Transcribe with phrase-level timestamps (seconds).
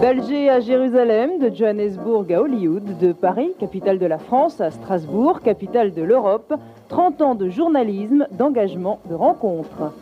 [0.00, 5.42] D'Alger à Jérusalem, de Johannesburg à Hollywood, de Paris, capitale de la France, à Strasbourg,
[5.42, 6.54] capitale de l'Europe,
[6.88, 9.92] 30 ans de journalisme, d'engagement, de rencontres.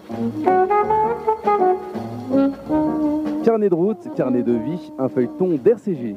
[3.44, 6.14] Carnet de route, carnet de vie, un feuilleton d'RCG.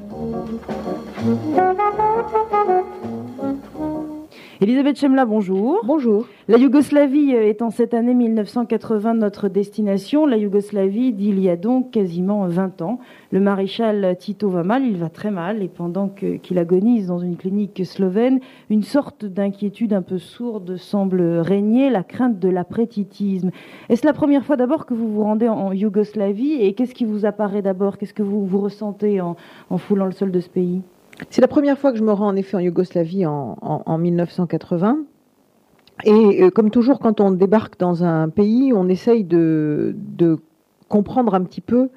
[4.64, 5.82] Elisabeth Chemla, bonjour.
[5.84, 6.28] Bonjour.
[6.48, 10.28] La Yougoslavie est en cette année 1980 notre destination.
[10.28, 13.00] La Yougoslavie d'il y a donc quasiment 20 ans.
[13.32, 17.38] Le maréchal Tito va mal, il va très mal, et pendant qu'il agonise dans une
[17.38, 18.40] clinique slovène,
[18.70, 23.50] une sorte d'inquiétude un peu sourde semble régner, la crainte de l'après-titisme.
[23.90, 27.26] Est-ce la première fois d'abord que vous vous rendez en Yougoslavie, et qu'est-ce qui vous
[27.26, 27.98] apparaît d'abord?
[27.98, 29.38] Qu'est-ce que vous, vous ressentez en,
[29.72, 30.84] en foulant le sol de ce pays?
[31.30, 35.00] C'est la première fois que je me rends en effet en Yougoslavie en, 1980.
[36.04, 39.96] Et euh, comme toujours, quand on débarque dans un pays, on essaye de,
[40.90, 41.90] comprendre un petit peu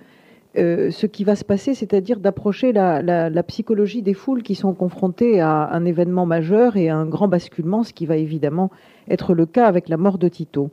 [0.56, 5.41] euh, ce qui va se passer, c'est-à-dire d'approcher la, psychologie des foules qui sont confrontées
[5.41, 8.70] à un événement majeur et à un grand basculement, ce qui va évidemment
[9.08, 10.70] être le cas avec la mort de Tito.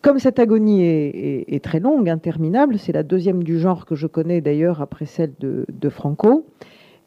[0.00, 4.40] Comme cette agonie est, très longue, interminable, c'est la deuxième du genre que je connais
[4.40, 6.44] d'ailleurs après celle de Franco,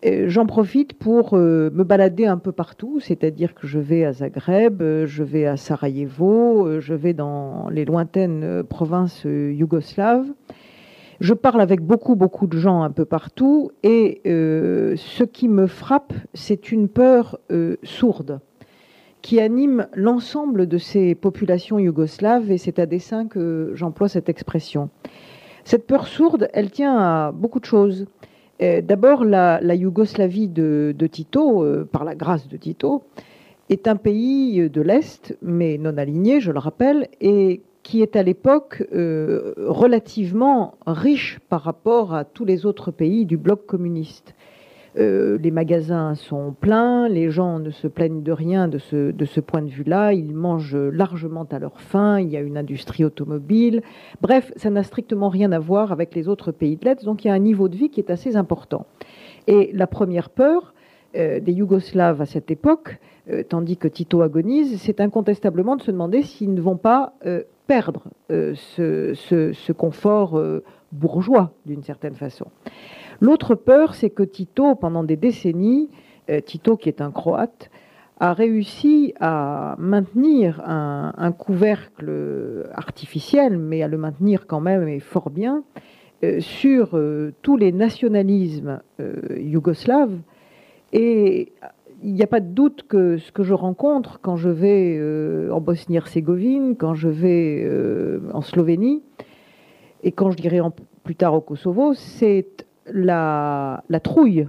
[0.04, 4.82] J'en profite pour euh, me balader un peu partout, c'est-à-dire que je vais à Zagreb,
[4.82, 10.28] euh, je vais à Sarajevo, euh, je vais dans les lointaines provinces yougoslaves.
[11.22, 16.14] Je parle avec beaucoup, beaucoup de gens un peu partout et ce qui me frappe,
[16.34, 17.40] c'est une peur
[17.84, 18.42] sourde
[19.22, 24.90] qui anime l'ensemble de ces populations yougoslaves et c'est à dessein que j'emploie cette expression.
[25.64, 28.08] Cette peur sourde, elle tient à beaucoup de choses.
[28.62, 33.04] Euh, d'abord, la, Yougoslavie de, Tito, euh, par la grâce de Tito,
[33.70, 38.24] est un pays de l'Est, mais non aligné, je le rappelle, et qui est à
[38.24, 44.34] l'époque euh, relativement riche par rapport à tous les autres pays du bloc communiste.
[44.98, 49.62] Euh, les magasins sont pleins, les gens ne se plaignent de rien de ce, point
[49.62, 53.82] de vue-là, ils mangent largement à leur faim, il y a une industrie automobile.
[54.22, 57.28] Bref, ça n'a strictement rien à voir avec les autres pays de l'Est, donc il
[57.28, 58.86] y a un niveau de vie qui est assez important.
[59.48, 60.74] Et la première peur
[61.18, 62.98] euh, des Yougoslaves à cette époque,
[63.30, 67.14] euh, tandis que Tito agonise, c'est incontestablement de se demander s'ils ne vont pas
[67.68, 70.40] perdre ce, confort
[70.92, 72.46] bourgeois d'une certaine façon.
[73.22, 75.90] L'autre peur, c'est que Tito, pendant des décennies,
[76.30, 77.70] euh, Tito qui est un Croate,
[78.20, 85.30] a réussi à maintenir un, couvercle artificiel, mais à le maintenir quand même et fort
[85.30, 85.64] bien,
[86.24, 88.80] euh, sur euh, tous les nationalismes
[89.36, 90.18] yougoslaves.
[90.94, 91.52] Et
[92.04, 94.98] il n'y a pas de doute que ce que je rencontre quand je vais
[95.52, 97.70] en Bosnie-Herzégovine, quand je vais
[98.32, 99.04] en Slovénie,
[100.04, 100.62] et quand je dirais
[101.04, 104.48] plus tard au Kosovo, c'est la, trouille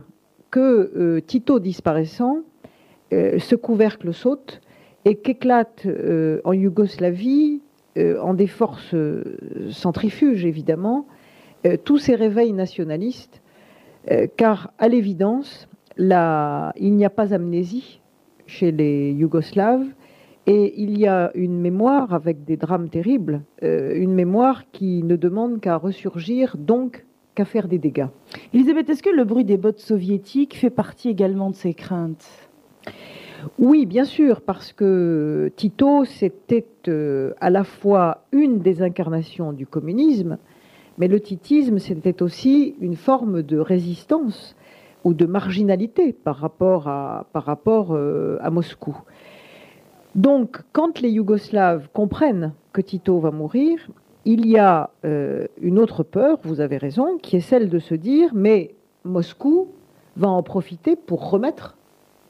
[0.51, 2.39] que euh, Tito disparaissant,
[3.13, 4.61] euh, ce couvercle saute
[5.05, 7.63] et qu'éclate euh, en Yougoslavie,
[8.21, 8.95] en des forces
[9.71, 11.07] centrifuges évidemment,
[11.85, 13.41] tous ces réveils nationalistes,
[14.37, 15.67] car à l'évidence,
[15.97, 18.03] il n'y a pas amnésie
[18.47, 19.87] chez les Yougoslaves,
[20.47, 25.61] et il y a une mémoire avec des drames terribles, une mémoire qui ne demande
[25.61, 28.09] qu'à ressurgir donc qu'à faire des dégâts.
[28.53, 32.27] Elisabeth, est-ce que le bruit des bottes soviétiques fait partie également de ces craintes?
[33.59, 39.67] Oui, bien sûr, parce que Tito, c'était euh, à la fois une des incarnations du
[39.67, 40.39] communisme,
[40.99, 44.57] mais le titisme, c'était aussi une forme de résistance
[45.05, 47.27] ou de marginalité par rapport à,
[47.69, 48.97] euh, à Moscou.
[50.15, 53.87] Donc, quand les Yougoslaves comprennent que Tito va mourir,
[54.27, 57.95] il y a euh, une autre peur, vous avez raison, qui est celle de se
[57.95, 58.75] dire, mais
[59.05, 59.69] Moscou
[60.17, 61.77] va en profiter pour remettre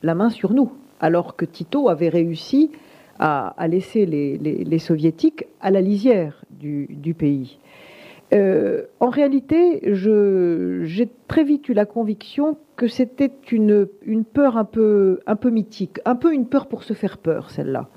[0.03, 0.71] la main sur nous,
[1.01, 2.71] alors que Tito avait réussi
[3.19, 7.59] à, laisser les, soviétiques à la lisière du, pays.
[8.35, 13.89] Euh, en réalité, j'ai très vite eu la conviction que c'était une,
[14.35, 17.89] peur un peu, un peu mythique, un peu une peur pour se faire peur, celle-là.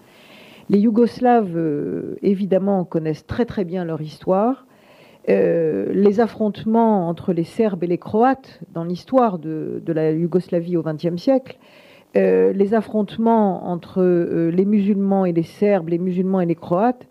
[0.70, 4.66] Les Yougoslaves, euh, évidemment, connaissent très très bien leur histoire.
[5.28, 11.22] les affrontements entre les Serbes et les Croates dans l'histoire de, la Yougoslavie au XXe
[11.22, 11.60] siècle,
[12.16, 14.02] les affrontements entre
[14.50, 17.08] les musulmans et les Serbes, les musulmans et les Croates,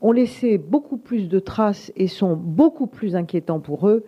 [0.00, 4.04] ont laissé beaucoup plus de traces et sont beaucoup plus inquiétants pour eux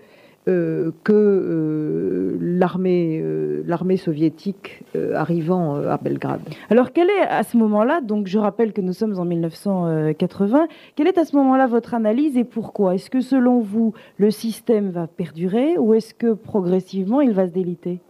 [0.49, 4.83] euh, que euh, l'armée euh, l'armée soviétique
[5.15, 6.41] arrivant à Belgrade.
[6.69, 10.67] Alors quelle est à ce moment-là, donc je rappelle que nous sommes en 1980,
[10.97, 12.97] quelle est à ce moment-là votre analyse et pourquoi?
[12.97, 17.53] Est-ce que selon vous le système va perdurer ou est-ce que progressivement il va se
[17.53, 18.01] déliter?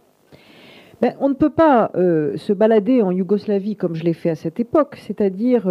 [1.03, 4.59] Ben, on ne peut pas se balader en Yougoslavie comme je l'ai fait à cette
[4.59, 5.69] époque, c'est-à-dire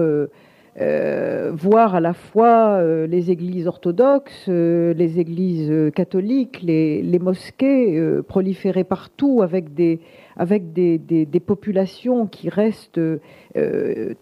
[0.80, 8.02] euh, voir à la fois euh, les églises orthodoxes, euh, les églises catholiques, les, mosquées
[8.26, 10.00] proliférer partout avec des,
[10.36, 13.00] avec des, populations qui restent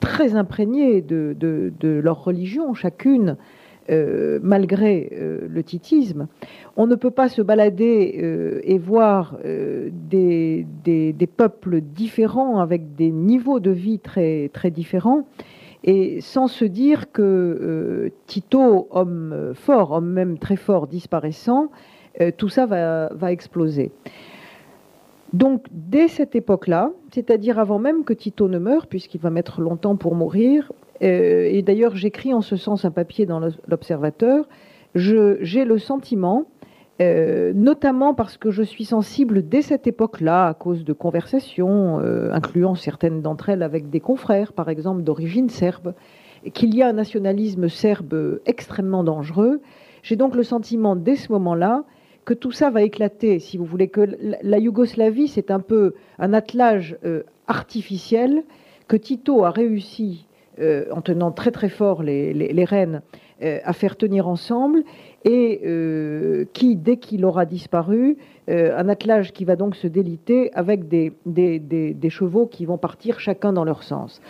[0.00, 3.36] très imprégnées de, leur religion, chacune.
[3.88, 5.10] malgré
[5.48, 6.26] le titisme,
[6.76, 13.60] on ne peut pas se balader et voir des, des, peuples différents avec des niveaux
[13.60, 15.24] de vie très, très différents
[15.84, 21.70] et sans se dire que euh, Tito, homme fort, homme même très fort, disparaissant,
[22.20, 23.92] euh, tout ça va, exploser.
[25.32, 29.96] Donc dès cette époque-là, c'est-à-dire avant même que Tito ne meure, puisqu'il va mettre longtemps
[29.96, 30.72] pour mourir,
[31.02, 34.48] euh, et d'ailleurs j'écris en ce sens un papier dans l'Observateur,
[34.94, 36.46] j'ai le sentiment
[37.00, 42.30] euh, notamment parce que je suis sensible dès cette époque-là, à cause de conversations, euh,
[42.32, 45.94] incluant certaines d'entre elles avec des confrères, par exemple, d'origine serbe,
[46.52, 49.62] qu'il y a un nationalisme serbe extrêmement dangereux.
[50.02, 51.84] J'ai donc le sentiment dès ce moment-là
[52.26, 54.06] que tout ça va éclater, si vous voulez, que
[54.42, 58.44] la Yougoslavie, c'est un peu un attelage euh, artificiel
[58.88, 60.26] que Tito a réussi,
[60.92, 63.00] en tenant très très fort les, rênes,
[63.42, 64.84] à faire tenir ensemble
[65.24, 68.16] et euh, qui, dès qu'il aura disparu,
[68.48, 73.20] euh, un attelage qui va donc se déliter avec des, des, chevaux qui vont partir
[73.20, 74.20] chacun dans leur sens.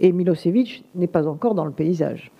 [0.00, 2.32] Et Milosevic n'est pas encore dans le paysage.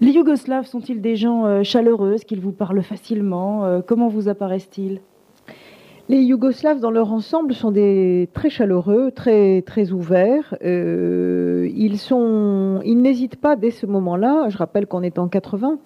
[0.00, 3.80] Les Yougoslaves sont-ils des gens euh, chaleureux, qu'ils vous parlent facilement?
[3.86, 5.00] Comment vous apparaissent-ils?
[6.08, 7.72] Les Yougoslaves, dans leur ensemble, sont
[8.32, 10.56] très chaleureux, très très ouverts.
[10.62, 14.48] ils sont, ils n'hésitent pas dès ce moment-là.
[14.48, 15.78] Je rappelle qu'on est en 80.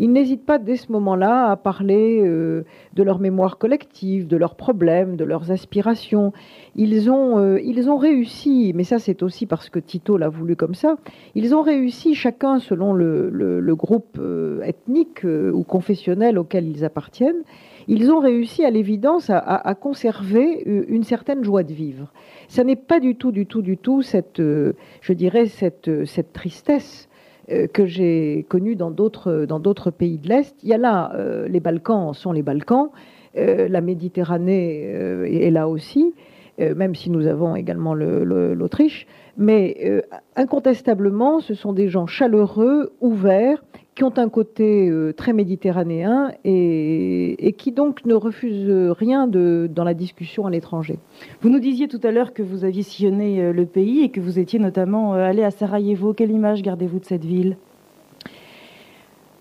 [0.00, 2.64] Ils n'hésitent pas dès ce moment-là à parler euh,
[2.94, 6.32] de leur mémoire collective, de leurs problèmes, de leurs aspirations.
[6.76, 10.54] Ils ont, euh, ils ont réussi, mais ça c'est aussi parce que Tito l'a voulu
[10.54, 10.96] comme ça,
[11.34, 17.42] ils ont réussi chacun selon le, groupe euh, ethnique ou confessionnel auquel ils appartiennent,
[17.88, 22.12] ils ont réussi à l'évidence à, conserver une certaine joie de vivre.
[22.48, 27.08] Ça n'est pas du tout, du tout, du tout cette, je dirais, cette, cette tristesse
[27.50, 30.54] euh, que j'ai connu dans d'autres dans d'autres pays de l'Est.
[30.62, 32.90] Il y a là euh, les Balkans sont les Balkans,
[33.38, 36.14] euh, la Méditerranée est là aussi,
[36.58, 39.06] même si nous avons également l'Autriche.
[39.36, 40.02] Mais
[40.34, 43.62] incontestablement, ce sont des gens chaleureux, ouverts,
[43.98, 49.82] qui ont un côté euh, très méditerranéen et, qui donc ne refusent rien de, dans
[49.82, 51.00] la discussion à l'étranger.
[51.40, 54.20] Vous nous disiez tout à l'heure que vous aviez sillonné euh, le pays et que
[54.20, 56.14] vous étiez notamment euh, allé à Sarajevo.
[56.14, 57.56] Quelle image gardez-vous de cette ville?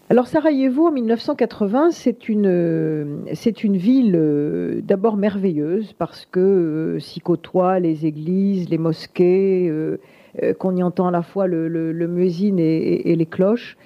[0.09, 7.79] Alors Sarajevo en 1980, c'est une, c'est une ville d'abord merveilleuse parce que s'y côtoient
[7.79, 9.71] les églises, les mosquées,
[10.57, 12.23] qu'on y entend à la fois le, le,
[12.59, 13.77] et, les cloches.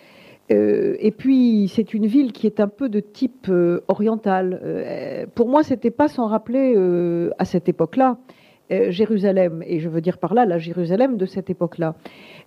[0.52, 4.60] Euh, et puis, c'est une ville qui est un peu de type euh, oriental.
[4.64, 6.76] Euh, pour moi, c'était pas sans rappeler
[7.38, 8.18] à cette époque-là
[8.90, 11.96] Jérusalem, et je veux dire par là la Jérusalem de cette époque-là.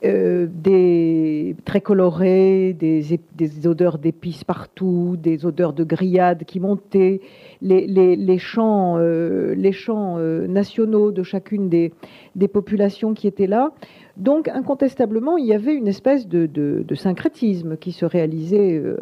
[0.02, 7.20] des très colorés, des, odeurs d'épices partout, des odeurs de grillades qui montaient,
[7.62, 11.92] les, les, les chants, les chants nationaux de chacune des,
[12.36, 13.72] des populations qui étaient là.
[14.16, 18.96] Donc, incontestablement, il y avait une espèce de, syncrétisme qui se réalisait euh,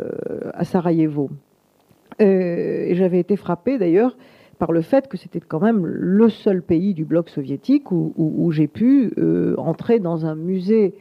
[0.54, 1.30] à Sarajevo.
[2.20, 4.16] Euh, j'avais été frappée d'ailleurs
[4.62, 8.68] par le fait que c'était quand même le seul pays du bloc soviétique où, j'ai
[8.68, 10.94] pu euh, entrer dans un musée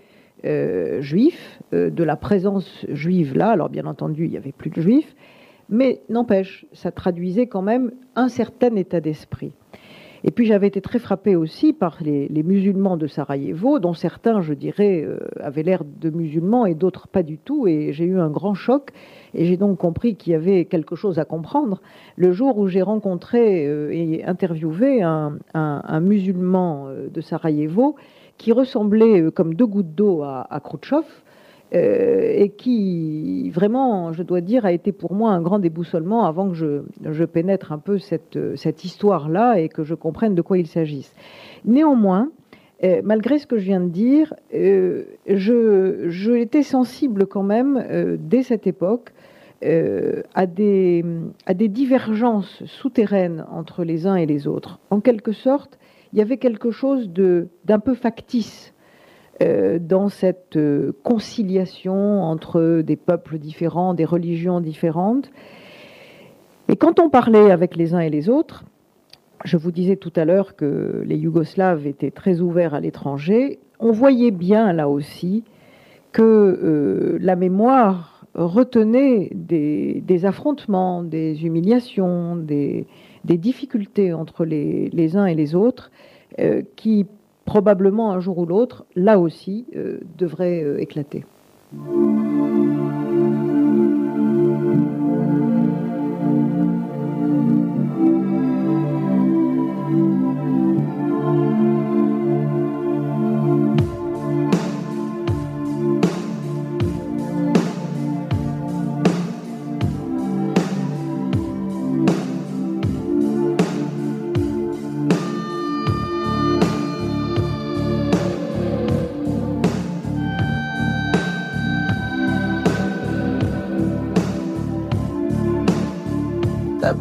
[1.02, 3.52] juif, de la présence juive là.
[3.52, 5.16] Alors, bien entendu, il n'y avait plus de juifs,
[5.70, 9.52] mais n'empêche, ça traduisait quand même un certain état d'esprit.
[10.24, 14.54] Et puis j'avais été très frappée aussi par les, musulmans de Sarajevo, dont certains, je
[14.54, 17.68] dirais, euh, avaient l'air de musulmans et d'autres pas du tout.
[17.68, 18.92] Et j'ai eu un grand choc.
[19.34, 21.82] Et j'ai donc compris qu'il y avait quelque chose à comprendre
[22.16, 27.96] le jour où j'ai rencontré euh, et interviewé un, musulman euh, de Sarajevo
[28.38, 31.06] qui ressemblait comme deux gouttes d'eau à, à Khrouchtchev
[31.74, 36.50] euh, et qui vraiment, je dois dire, a été pour moi un grand déboussolement avant
[36.50, 40.68] que je, pénètre un peu cette, cette histoire-là et que je comprenne de quoi il
[40.68, 41.14] s'agisse.
[41.64, 42.30] Néanmoins,
[42.84, 47.78] euh, malgré ce que je viens de dire, euh, je, je, étais sensible quand même,
[47.78, 49.14] euh, dès cette époque,
[49.64, 51.06] euh, à, des,
[51.46, 54.80] à des divergences souterraines entre les uns et les autres.
[54.90, 55.78] En quelque sorte,
[56.14, 58.74] il y avait quelque chose d'un peu factice
[59.40, 65.32] euh, dans cette euh, conciliation entre des peuples différents, des religions différentes.
[66.68, 68.64] Et quand on parlait avec les uns et les autres,
[69.46, 73.92] je vous disais tout à l'heure que les Yougoslaves étaient très ouverts à l'étranger, on
[73.92, 75.44] voyait bien là aussi
[76.12, 82.86] que la mémoire retenait des, affrontements, des humiliations, des,
[83.26, 85.92] difficultés entre les, uns et les autres
[86.40, 87.06] euh, qui
[87.46, 91.26] probablement un jour ou l'autre, là aussi, euh, devrait euh, éclater.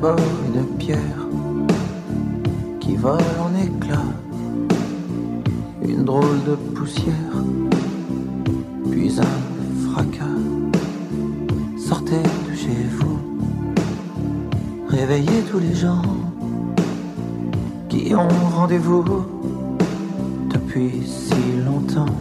[0.02, 0.16] D'abord
[0.46, 1.26] une pierre
[2.80, 4.14] qui vole en éclats,
[5.86, 7.14] une drôle de poussière,
[8.90, 10.40] puis un fracas.
[11.76, 13.18] Sortez de chez vous,
[14.88, 16.00] réveillez tous les gens
[17.90, 19.04] qui ont rendez-vous
[20.48, 22.16] depuis si longtemps.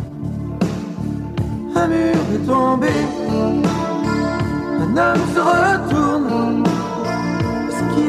[1.76, 2.90] Un mur est tombé,
[4.82, 6.09] un homme se retourne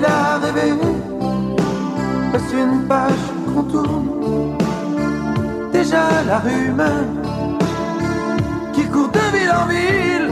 [0.00, 0.72] qu'il a rêvé.
[2.34, 4.08] Est-ce une page qu'on tourne
[5.72, 7.04] Déjà la rumeur
[8.72, 10.30] Qui court de ville en ville.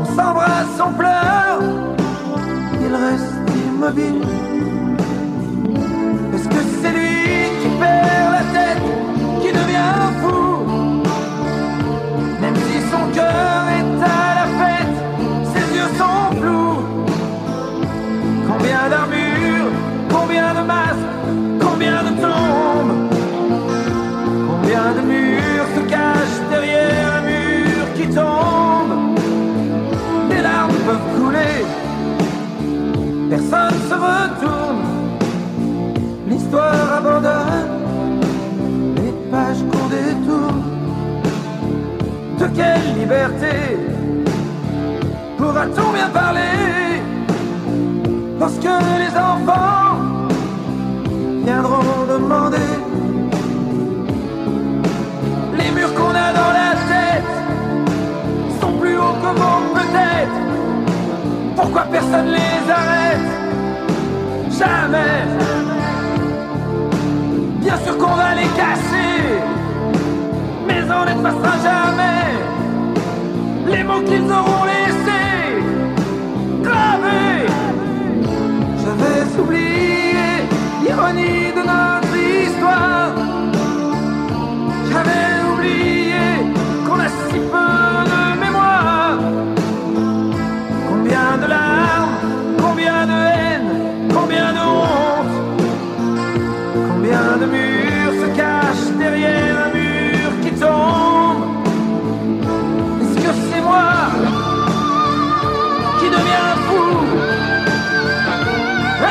[0.00, 1.62] On s'embrasse, on pleure.
[2.80, 3.34] Il reste
[3.66, 4.22] immobile.
[6.34, 7.21] Est-ce que c'est lui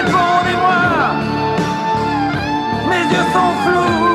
[0.04, 1.14] Répondez-moi,
[2.90, 4.11] mes yeux sont flous.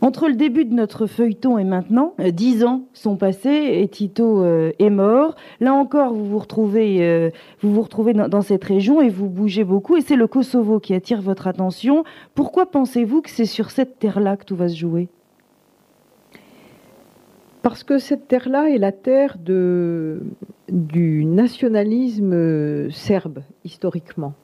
[0.00, 4.44] Entre le début de notre feuilleton et maintenant, euh, dix ans sont passés et Tito
[4.44, 5.34] euh, est mort.
[5.58, 7.30] Là encore, vous vous retrouvez, euh,
[8.28, 9.96] dans, cette région et vous bougez beaucoup.
[9.96, 12.04] Et c'est le Kosovo qui attire votre attention.
[12.36, 15.08] Pourquoi pensez-vous que c'est sur cette terre-là que tout va se jouer?
[17.62, 24.34] Parce que cette terre-là est la terre du nationalisme serbe, historiquement.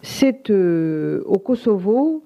[0.00, 2.24] C'est au Kosovo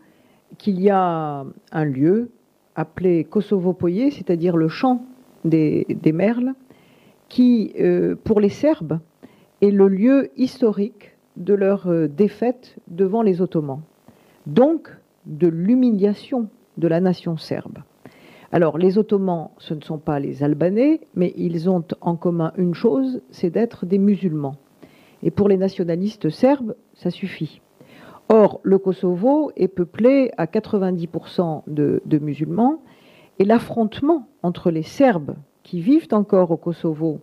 [0.56, 2.30] qu'il y a un lieu
[2.74, 5.04] appelé Kosovo Poye, c'est-à-dire le champ
[5.44, 6.54] des, des merles,
[7.28, 8.98] qui, euh, pour les Serbes,
[9.60, 13.80] est le lieu historique de leur euh, défaite devant les Ottomans.
[14.46, 14.90] Donc,
[15.26, 17.78] de l'humiliation de la nation serbe.
[18.52, 22.74] Alors, les Ottomans, ce ne sont pas les Albanais, mais ils ont en commun une
[22.74, 24.56] chose, c'est d'être des musulmans.
[25.22, 27.60] Et pour les nationalistes serbes, ça suffit.
[28.28, 32.80] Or, le Kosovo est peuplé à 90% de, de musulmans,
[33.38, 37.20] et l'affrontement entre les Serbes qui vivent encore au Kosovo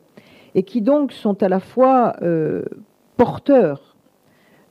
[0.55, 2.63] et qui donc sont à la fois euh,
[3.17, 3.95] porteurs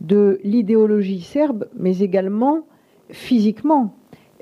[0.00, 2.66] de l'idéologie serbe, mais également
[3.10, 3.94] physiquement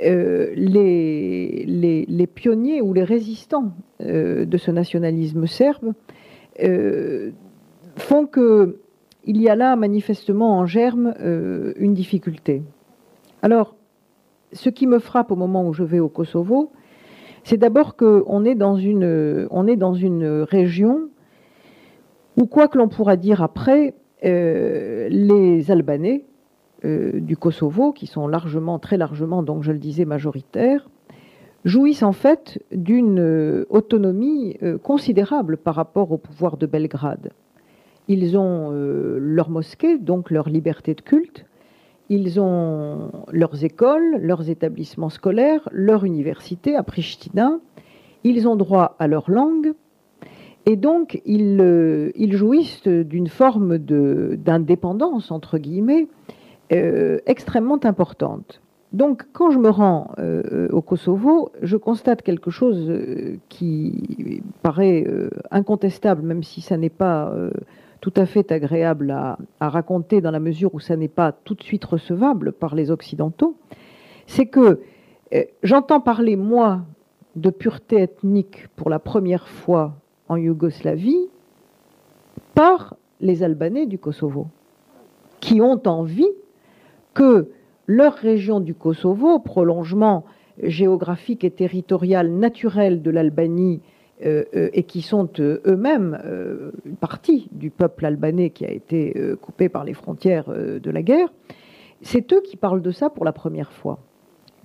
[0.03, 5.95] euh, les, pionniers ou les résistants euh, de ce nationalisme serbe
[7.97, 8.81] font que
[9.29, 12.63] il y a là manifestement en germe euh, une difficulté.
[13.43, 13.77] Alors,
[14.55, 16.73] ce qui me frappe au moment où je vais au Kosovo,
[17.45, 21.11] c'est d'abord qu'on est dans une, est dans une région
[22.39, 26.25] où, quoi que l'on pourra dire après, euh, les Albanais
[26.87, 30.89] euh, du Kosovo, qui sont largement, très largement, donc je le disais, majoritaires,
[31.67, 37.31] jouissent en fait d'une autonomie considérable par rapport au pouvoir de Belgrade.
[38.09, 41.45] Ils ont euh, leur mosquée, donc leur liberté de culte.
[42.09, 47.59] Ils ont leurs écoles, leurs établissements scolaires, leur université à Pristina.
[48.25, 49.75] Ils ont droit à leur langue.
[50.65, 56.09] Et donc, ils, euh, jouissent d'une forme d'indépendance, entre guillemets,
[56.73, 58.63] euh, extrêmement importante.
[58.95, 60.13] Donc, quand je me rends
[60.73, 62.91] au Kosovo, je constate quelque chose
[63.51, 65.07] qui paraît
[65.51, 67.31] incontestable, même si ça n'est pas
[68.01, 71.63] tout à fait agréable à, raconter dans la mesure où ça n'est pas tout de
[71.63, 73.57] suite recevable par les Occidentaux,
[74.27, 74.81] c'est que
[75.35, 76.83] euh, j'entends parler, moi,
[77.37, 79.95] de pureté ethnique pour la première fois
[80.29, 81.29] en Yougoslavie
[82.55, 84.47] par les Albanais du Kosovo,
[85.41, 86.31] qui ont envie
[87.15, 87.51] que
[87.87, 90.25] leur région du Kosovo, prolongement
[90.63, 93.81] géographique et territorial naturel de l'Albanie,
[94.25, 96.19] euh, euh, et qui sont euh, eux-mêmes
[96.85, 101.33] une partie du peuple albanais qui a été coupé par les frontières de la guerre,
[102.03, 103.99] c'est eux qui parlent de ça pour la première fois.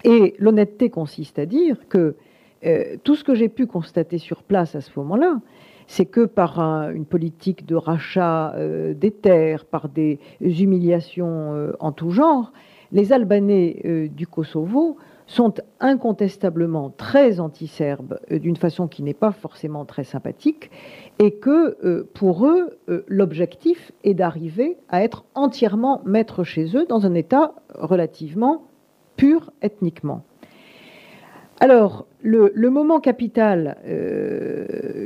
[0.03, 2.15] Et l'honnêteté consiste à dire que
[3.03, 5.39] tout ce que j'ai pu constater sur place à ce moment-là,
[5.87, 8.55] c'est que par un- une politique de rachat
[8.95, 12.53] des terres, par des humiliations en tout genre,
[12.91, 19.85] les Albanais du Kosovo sont incontestablement très anti-serbes euh, d'une façon qui n'est pas forcément
[19.85, 20.71] très sympathique
[21.19, 26.85] et que euh, pour eux, euh, l'objectif est d'arriver à être entièrement maîtres chez eux
[26.87, 28.63] dans un État relativement
[29.15, 30.23] pur ethniquement.
[31.59, 33.77] Alors, le, moment capital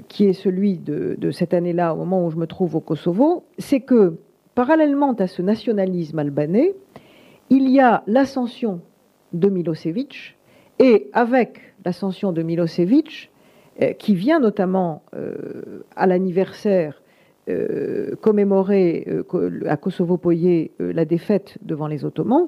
[0.08, 3.44] qui est celui de, de cette année-là, au moment où je me trouve au Kosovo,
[3.60, 4.18] c'est que
[4.56, 6.74] parallèlement à ce nationalisme albanais,
[7.50, 8.82] il y a l'ascension
[9.34, 10.38] de Milosevic,
[10.80, 13.32] et avec l'ascension de Milosevic,
[13.82, 17.02] euh, qui vient notamment euh, à l'anniversaire
[17.50, 22.48] euh, commémorer co- à Kosovo-Poye euh, la défaite devant les Ottomans,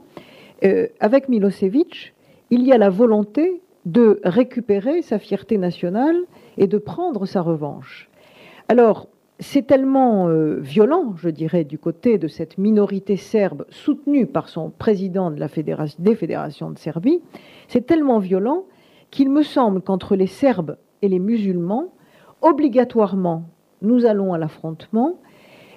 [1.00, 2.13] avec Milosevic,
[2.50, 6.18] il y a la volonté de récupérer sa fierté nationale
[6.58, 8.10] et de prendre sa revanche.
[8.68, 9.08] Alors,
[9.39, 14.69] c'est tellement euh, violent, je dirais, du côté de cette minorité serbe soutenue par son
[14.69, 17.21] président de la fédération, des fédérations de Serbie,
[17.67, 18.65] c'est tellement violent
[19.12, 21.93] qu'il me semble qu'entre les Serbes et les musulmans,
[22.41, 23.43] obligatoirement,
[23.82, 25.15] nous allons à l'affrontement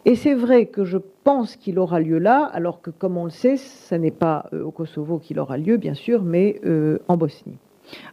[0.05, 3.31] Et c'est vrai que je pense qu'il aura lieu là, alors que, comme on le
[3.31, 7.17] sait, ce n'est pas euh, au Kosovo qu'il aura lieu, bien sûr, mais euh, en
[7.17, 7.59] Bosnie.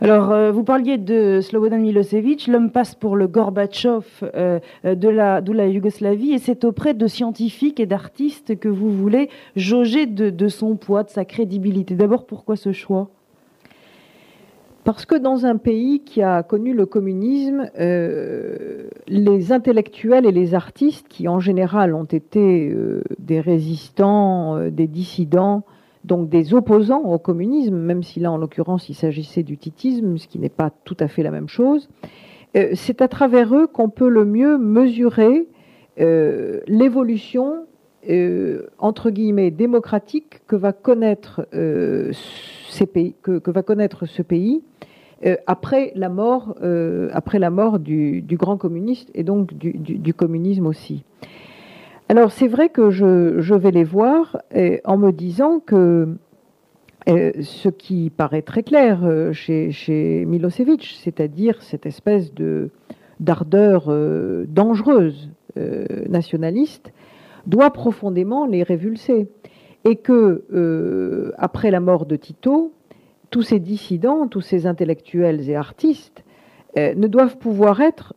[0.01, 5.51] Alors, euh, vous parliez de Slobodan Milosevic, l'homme passe pour le Gorbatchev de, la, de
[5.51, 10.75] la Yougoslavie, et c'est auprès de scientifiques et d'artistes que vous voulez jauger de son
[10.75, 11.95] poids, de sa crédibilité.
[11.95, 13.09] D'abord, pourquoi ce choix?
[14.89, 20.55] Parce que dans un pays qui a connu le communisme, euh, les intellectuels et les
[20.55, 25.63] artistes, qui en général ont été euh, des résistants, euh, des dissidents,
[26.09, 30.27] donc des opposants au communisme, même si là en l'occurrence il s'agissait du titisme, ce
[30.27, 31.87] qui n'est pas tout à fait la même chose,
[32.73, 35.47] c'est à travers eux qu'on peut le mieux mesurer
[35.97, 37.67] l'évolution
[38.79, 42.83] entre guillemets démocratique que va connaître ce
[44.23, 44.63] pays
[45.25, 51.03] euh, euh, après la mort du, grand communiste et donc du, communisme aussi.
[52.09, 56.17] Alors c'est vrai que je, vais les voir euh, en me disant que
[57.07, 58.99] ce qui paraît très clair
[59.31, 62.69] chez, chez Milosevic, c'est-à-dire cette espèce de
[63.19, 63.91] d'ardeur
[64.47, 65.31] dangereuse
[66.07, 66.93] nationaliste,
[67.47, 69.27] doit profondément les révulser.
[69.85, 72.73] Et que après la mort de Tito,
[73.29, 76.23] tous ces dissidents, tous ces intellectuels et artistes
[76.77, 78.13] euh, ne doivent pouvoir être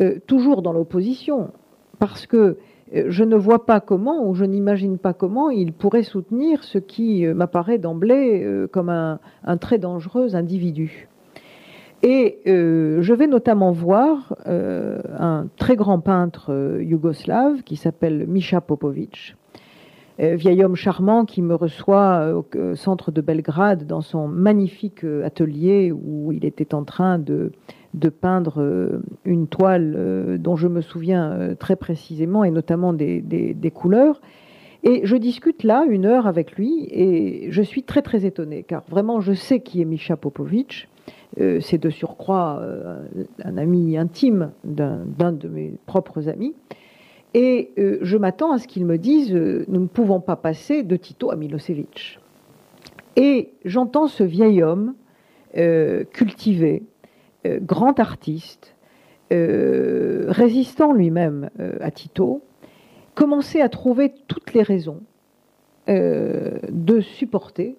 [0.00, 1.50] euh, toujours dans l'opposition,
[1.98, 2.56] parce que euh,
[2.92, 7.26] je ne vois pas comment, ou je n'imagine pas comment, ils pourraient soutenir ce qui
[7.26, 9.18] m'apparaît d'emblée comme un,
[9.58, 11.08] très dangereux individu.
[12.02, 19.39] Et je vais notamment voir un très grand peintre yougoslave qui s'appelle Misha Popovic, euh,
[20.20, 25.24] vieil homme charmant qui me reçoit euh, au centre de Belgrade dans son magnifique euh,
[25.24, 27.52] atelier où il était en train de,
[28.20, 34.20] peindre une toile dont je me souviens très précisément et notamment des, des, couleurs.
[34.84, 38.84] Et je discute là une heure avec lui et je suis très très étonnée car
[38.88, 40.88] vraiment je sais qui est Misha Popovic.
[41.36, 42.62] c'est de surcroît
[43.44, 46.54] un ami intime d'un de mes propres amis.
[47.34, 50.82] Et euh, je m'attends à ce qu'ils me disent euh, nous ne pouvons pas passer
[50.82, 52.18] de Tito à Milosevic.
[53.16, 54.94] Et j'entends ce vieil homme
[55.56, 56.84] euh, cultivé,
[57.44, 58.76] grand artiste,
[59.30, 61.48] résistant lui-même
[61.80, 62.42] à Tito,
[63.14, 65.00] commencer à trouver toutes les raisons
[65.86, 67.76] de supporter,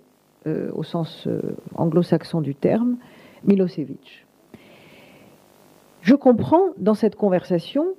[0.47, 1.27] au sens
[1.75, 2.97] anglo-saxon du terme,
[3.43, 4.25] Milosevic.
[6.01, 7.93] Je comprends dans cette conversation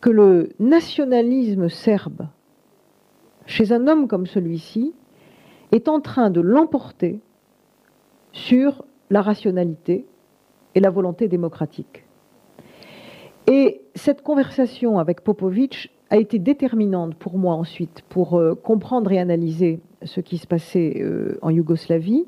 [0.00, 2.28] que le nationalisme serbe,
[3.46, 4.94] chez un homme comme celui-ci,
[5.72, 7.20] est en train de l'emporter
[8.32, 10.06] sur la rationalité
[10.74, 12.04] et la volonté démocratique.
[13.46, 19.18] Et cette conversation avec Popovic a été déterminante pour moi ensuite pour euh, comprendre et
[19.18, 22.26] analyser ce qui se passait euh, en Yougoslavie,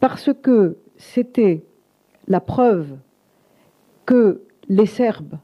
[0.00, 1.64] parce que c'était
[2.28, 2.96] la preuve
[4.06, 5.38] que les Serbes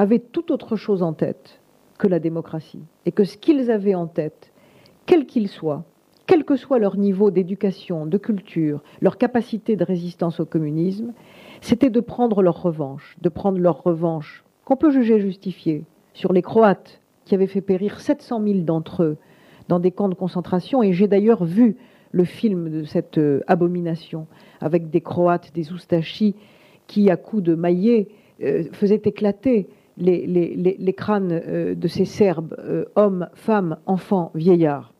[0.00, 1.60] avaient tout autre chose en tête
[1.98, 2.82] que la démocratie.
[3.04, 4.50] Et que ce qu'ils avaient en tête,
[5.04, 5.84] quel qu'il soit,
[6.26, 11.12] quel que soit leur niveau d'éducation, de culture, leur capacité de résistance au communisme,
[11.60, 15.84] c'était de prendre leur revanche, de prendre leur revanche, qu'on peut juger justifiée,
[16.14, 19.16] sur les Croates, qui avaient fait périr 700 000 d'entre eux
[19.68, 20.82] dans des camps de concentration.
[20.82, 21.76] Et j'ai d'ailleurs vu
[22.10, 24.26] le film de cette euh, abomination,
[24.62, 26.36] avec des Croates, des Oustachis,
[26.86, 28.08] qui, à coups de maillet,
[28.42, 29.68] euh, faisaient éclater
[30.00, 34.92] les, crânes euh, de ces Serbes, euh, hommes, femmes, enfants, vieillards.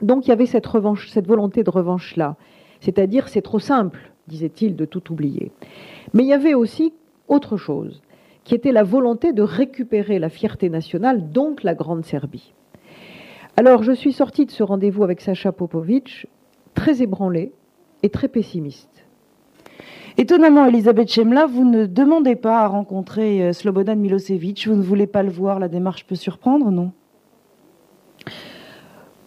[0.00, 0.68] Donc il y avait cette
[1.08, 2.36] cette volonté de revanche-là.
[2.80, 5.50] C'est-à-dire, c'est trop simple, disait-il, de tout oublier.
[6.14, 6.92] Mais il y avait aussi
[7.26, 8.00] autre chose,
[8.44, 12.54] qui était la volonté de récupérer la fierté nationale, donc la Grande Serbie.
[13.56, 16.28] Alors je suis sortie de ce rendez-vous avec Sacha Popovic
[16.74, 17.52] très ébranlée
[18.04, 18.97] et très pessimiste.
[20.20, 24.66] Étonnamment, Elisabeth Chemla, vous ne demandez pas à rencontrer euh, Slobodan Milosevic.
[24.66, 25.60] Vous ne voulez pas le voir.
[25.60, 26.90] La démarche peut surprendre, non?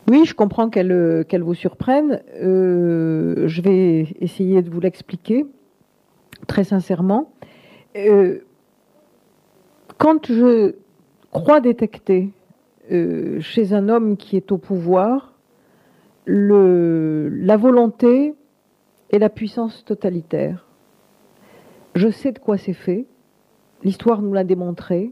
[0.10, 2.22] Oui, je comprends qu'elle euh, vous surprenne.
[2.44, 5.46] Euh, je vais essayer de vous l'expliquer
[6.48, 7.32] très sincèrement.
[9.98, 10.76] quand je
[11.32, 12.32] crois détecter
[12.90, 15.36] chez un homme qui est au pouvoir
[16.26, 18.34] la volonté
[19.12, 20.66] et la puissance totalitaire,
[21.96, 23.06] je sais de quoi c'est fait.
[23.84, 25.12] L'histoire nous l'a démontré.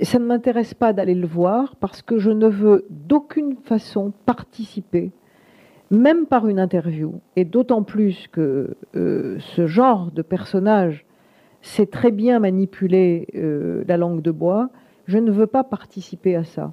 [0.00, 5.12] Ça ne m'intéresse pas d'aller le voir parce que je ne veux d'aucune façon participer,
[5.90, 11.04] même par une interview, et d'autant plus que euh, ce genre de personnage
[11.60, 14.70] sait très bien manipuler euh, la langue de bois
[15.06, 16.72] Je ne veux pas participer à ça.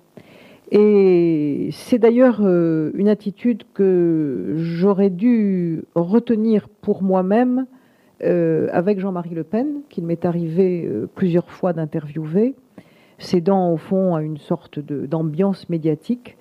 [0.71, 7.65] Et c'est d'ailleurs euh, une attitude que j'aurais dû retenir pour moi-même
[8.23, 12.55] euh, avec Jean-Marie Le Pen, qu'il m'est arrivé euh, plusieurs fois d'interviewer,
[13.17, 16.37] cédant au fond à une sorte d'ambiance médiatique.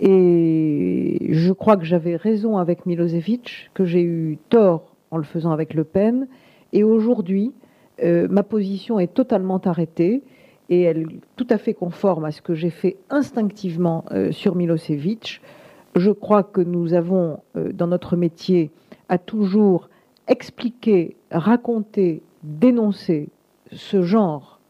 [0.00, 5.52] Et je crois que j'avais raison avec Milosevic, que j'ai eu tort en le faisant
[5.52, 6.26] avec Le Pen.
[6.72, 7.52] Et aujourd'hui,
[8.02, 10.22] ma position est totalement arrêtée
[10.72, 14.54] et elle est tout à fait conforme à ce que j'ai fait instinctivement euh, sur
[14.54, 15.42] Milosevic.
[15.94, 18.70] Je crois que nous avons, euh, dans notre métier,
[19.10, 19.90] à toujours
[20.28, 23.28] expliquer, raconter, dénoncer
[23.72, 24.60] ce genre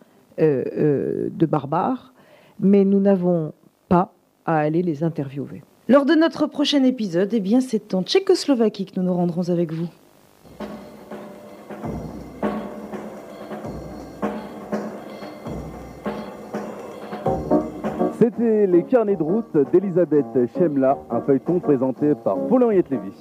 [0.41, 2.13] euh, de barbares,
[2.61, 3.53] mais nous n'avons
[3.89, 4.13] pas
[4.47, 5.63] à aller les interviewer.
[5.89, 9.73] Lors de notre prochain épisode, eh bien, c'est en Tchécoslovaquie que nous nous rendrons avec
[9.73, 9.89] vous.
[18.19, 20.25] C'était les carnets de route d'Elisabeth
[20.57, 23.13] Chemla, un feuilleton présenté par Paul-Henriette Lévy.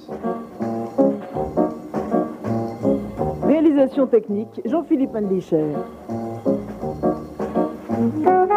[3.52, 5.66] Réalisation technique, Jean-Philippe Andlicher.